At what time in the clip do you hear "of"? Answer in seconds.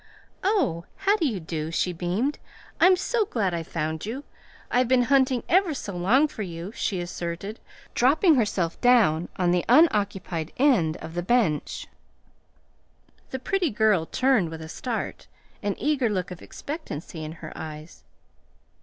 10.97-11.13, 16.31-16.41